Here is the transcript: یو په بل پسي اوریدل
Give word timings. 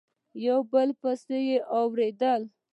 یو 0.45 0.59
په 0.63 0.67
بل 0.71 0.89
پسي 1.01 1.43
اوریدل 1.77 2.41